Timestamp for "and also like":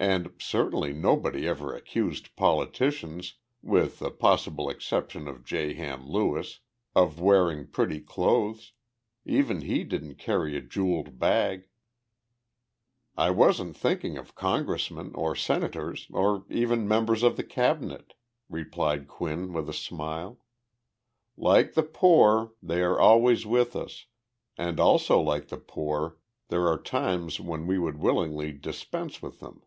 24.56-25.48